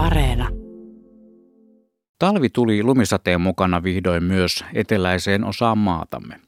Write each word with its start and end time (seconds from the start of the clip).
Areena. 0.00 0.48
Talvi 2.18 2.48
tuli 2.48 2.82
lumisateen 2.82 3.40
mukana 3.40 3.82
vihdoin 3.82 4.24
myös 4.24 4.64
eteläiseen 4.74 5.44
osaan 5.44 5.78
maatamme. 5.78 6.40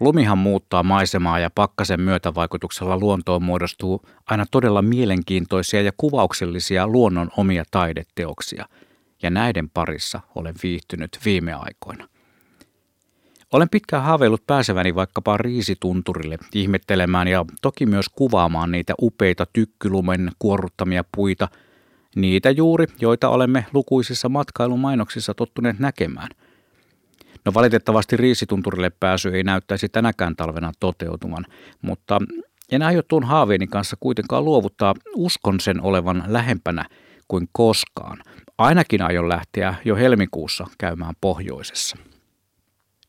Lumihan 0.00 0.38
muuttaa 0.38 0.82
maisemaa 0.82 1.38
ja 1.38 1.50
pakkasen 1.54 2.00
myötävaikutuksella 2.00 2.98
luontoon 2.98 3.42
muodostuu 3.42 4.02
aina 4.26 4.46
todella 4.50 4.82
mielenkiintoisia 4.82 5.82
ja 5.82 5.92
kuvauksellisia 5.96 6.86
luonnon 6.88 7.30
omia 7.36 7.64
taideteoksia, 7.70 8.66
ja 9.22 9.30
näiden 9.30 9.70
parissa 9.70 10.20
olen 10.34 10.54
viihtynyt 10.62 11.18
viime 11.24 11.52
aikoina. 11.52 12.08
Olen 13.52 13.68
pitkään 13.68 14.02
haaveillut 14.02 14.46
pääseväni 14.46 14.94
vaikkapa 14.94 15.36
riisitunturille 15.36 16.38
ihmettelemään 16.54 17.28
ja 17.28 17.44
toki 17.62 17.86
myös 17.86 18.08
kuvaamaan 18.08 18.70
niitä 18.70 18.94
upeita 19.02 19.46
tykkylumen 19.52 20.30
kuorruttamia 20.38 21.04
puita, 21.16 21.48
niitä 22.16 22.50
juuri, 22.50 22.86
joita 23.00 23.28
olemme 23.28 23.66
lukuisissa 23.72 24.28
matkailumainoksissa 24.28 25.34
tottuneet 25.34 25.78
näkemään. 25.78 26.28
No 27.44 27.54
valitettavasti 27.54 28.16
riisitunturille 28.16 28.90
pääsy 28.90 29.28
ei 29.28 29.42
näyttäisi 29.42 29.88
tänäkään 29.88 30.36
talvena 30.36 30.72
toteutuvan, 30.80 31.46
mutta 31.82 32.20
en 32.70 32.82
aio 32.82 33.02
tuon 33.02 33.24
haaveeni 33.24 33.66
kanssa 33.66 33.96
kuitenkaan 34.00 34.44
luovuttaa 34.44 34.94
uskon 35.14 35.60
sen 35.60 35.80
olevan 35.80 36.24
lähempänä 36.26 36.84
kuin 37.28 37.48
koskaan. 37.52 38.18
Ainakin 38.58 39.02
aion 39.02 39.28
lähteä 39.28 39.74
jo 39.84 39.96
helmikuussa 39.96 40.66
käymään 40.78 41.14
pohjoisessa. 41.20 41.96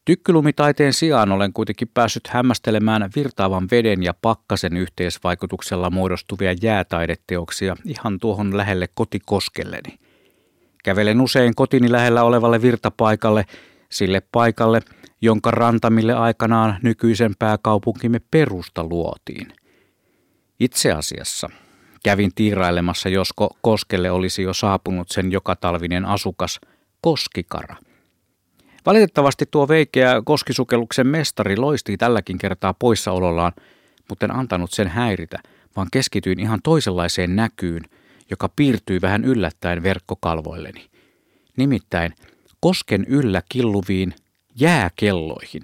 Tykkylumitaiteen 0.05 0.94
sijaan 0.94 1.32
olen 1.32 1.54
kuitenkin 1.54 1.88
päässyt 1.94 2.27
hämmästelemään 2.27 3.09
virtaavan 3.16 3.68
veden 3.72 4.04
ja 4.04 4.14
pakkasen 4.22 4.78
yhteisvaikutuksella 4.78 5.90
muodostuvia 5.90 6.55
jäätaideteoksia 6.62 7.76
ihan 7.86 8.20
tuohon 8.20 8.58
lähelle 8.58 8.90
kotikoskelleni. 8.95 10.00
Kävelen 10.84 11.22
usein 11.22 11.55
kotini 11.55 11.91
lähellä 11.91 12.23
olevalle 12.23 12.62
virtapaikalle, 12.62 13.45
sille 13.89 14.22
paikalle, 14.31 14.81
jonka 15.22 15.52
rantamille 15.52 16.14
aikanaan 16.14 16.78
nykyisen 16.84 17.34
pääkaupunkimme 17.40 18.22
perusta 18.31 18.84
luotiin. 18.84 19.47
Itse 20.59 20.92
asiassa 20.92 21.50
kävin 22.03 22.31
tiirailemassa, 22.36 23.09
josko 23.09 23.58
koskelle 23.62 24.12
olisi 24.12 24.44
jo 24.44 24.53
saapunut 24.53 25.09
sen 25.09 25.31
joka 25.31 25.56
talvinen 25.56 26.06
asukas, 26.06 26.59
koskikara– 27.02 27.75
Valitettavasti 28.86 29.45
tuo 29.52 29.67
veikeä 29.67 30.22
koskisukelluksen 30.25 31.08
mestari 31.08 31.58
loisti 31.58 31.97
tälläkin 31.97 32.38
kertaa 32.38 32.73
poissaolollaan, 32.73 33.52
mutta 34.09 34.25
en 34.25 34.36
antanut 34.36 34.72
sen 34.72 34.88
häiritä, 34.88 35.39
vaan 35.75 35.88
keskityin 35.91 36.39
ihan 36.39 36.59
toisenlaiseen 36.64 37.36
näkyyn, 37.36 37.83
joka 38.30 38.50
piirtyi 38.56 39.02
vähän 39.02 39.25
yllättäen 39.25 39.83
verkkokalvoilleni. 39.83 40.86
Nimittäin 41.58 42.13
kosken 42.59 43.06
yllä 43.08 43.41
killuviin 43.50 44.13
jääkelloihin. 44.59 45.61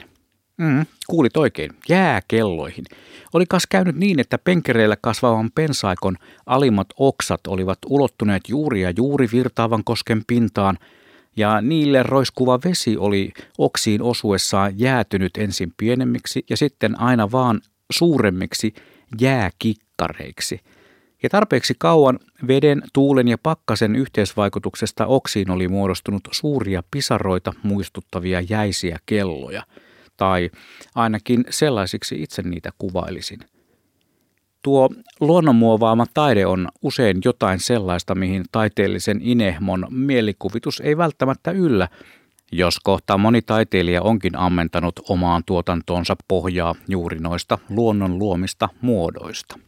Mm, 0.58 0.86
kuulit 1.08 1.38
oikein, 1.38 1.72
jääkelloihin. 1.90 2.86
Oli 3.34 3.46
kas 3.46 3.68
käynyt 3.68 3.96
niin, 3.96 4.20
että 4.20 4.38
penkereillä 4.38 4.96
kasvavan 5.02 5.52
pensaikon 5.56 6.18
alimmat 6.46 6.88
oksat 6.98 7.48
olivat 7.48 7.80
ulottuneet 7.86 8.50
juuri 8.50 8.82
ja 8.82 8.94
juuri 8.98 9.30
virtaavan 9.32 9.84
kosken 9.84 10.24
pintaan– 10.28 10.78
ja 11.38 11.62
niille 11.62 12.04
roiskuva 12.04 12.60
vesi 12.66 12.98
oli 12.98 13.32
oksiin 13.58 14.02
osuessaan 14.02 14.74
jäätynyt 14.80 15.38
ensin 15.38 15.74
pienemmiksi 15.78 16.46
ja 16.50 16.58
sitten 16.58 17.00
aina 17.00 17.32
vaan 17.32 17.62
suuremmiksi 17.92 18.74
jääkikkareiksi. 19.22 20.60
Ja 21.24 21.30
tarpeeksi 21.30 21.76
kauan 21.80 22.20
veden, 22.48 22.82
tuulen 22.94 23.28
ja 23.28 23.38
pakkasen 23.44 23.96
yhteisvaikutuksesta 23.96 25.06
oksiin 25.06 25.52
oli 25.52 25.68
muodostunut 25.68 26.28
suuria 26.32 26.84
pisaroita 26.92 27.54
muistuttavia 27.64 28.42
jäisiä 28.50 29.00
kelloja, 29.06 29.64
tai 30.18 30.50
ainakin 30.96 31.46
sellaisiksi 31.50 32.24
itse 32.24 32.42
niitä 32.42 32.72
kuvailisin– 32.78 33.40
Tuo 34.62 34.90
luonnonmuovaama 35.20 36.06
taide 36.14 36.46
on 36.46 36.68
usein 36.82 37.18
jotain 37.26 37.60
sellaista, 37.60 38.16
mihin 38.16 38.46
taiteellisen 38.52 39.20
inehmon 39.22 39.88
mielikuvitus 39.90 40.82
ei 40.82 40.98
välttämättä 40.98 41.52
yllä, 41.52 41.88
jos 42.52 42.80
kohta 42.80 43.18
moni 43.18 43.42
taiteilija 43.42 44.02
onkin 44.02 44.38
ammentanut 44.38 45.00
omaan 45.10 45.44
tuotantoonsa 45.46 46.16
pohjaa 46.28 46.76
juuri 46.88 47.20
noista 47.20 47.58
luonnon 47.70 48.20
luomista 48.20 48.70
muodoista. 48.82 49.60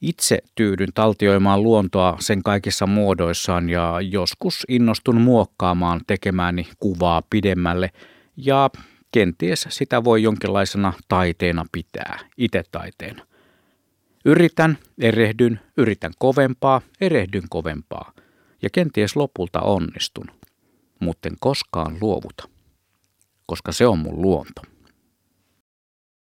Itse 0.00 0.38
tyydyn 0.54 0.88
taltioimaan 0.94 1.62
luontoa 1.62 2.16
sen 2.20 2.42
kaikissa 2.42 2.86
muodoissaan 2.86 3.70
ja 3.70 4.00
joskus 4.00 4.64
innostun 4.68 5.20
muokkaamaan 5.20 6.00
tekemääni 6.06 6.66
kuvaa 6.78 7.22
pidemmälle 7.30 7.90
ja 8.36 8.70
kenties 9.12 9.66
sitä 9.70 10.04
voi 10.04 10.22
jonkinlaisena 10.22 10.92
taiteena 11.08 11.64
pitää, 11.72 12.18
itse 12.36 12.62
taiteena. 12.72 13.26
Yritän, 14.24 14.78
erehdyn, 15.00 15.60
yritän 15.76 16.12
kovempaa, 16.18 16.80
erehdyn 17.00 17.48
kovempaa. 17.48 18.12
Ja 18.62 18.70
kenties 18.70 19.16
lopulta 19.16 19.60
onnistun. 19.60 20.30
Mutten 21.00 21.36
koskaan 21.40 21.96
luovuta. 22.00 22.48
Koska 23.46 23.72
se 23.72 23.86
on 23.86 23.98
mun 23.98 24.22
luonto. 24.22 24.62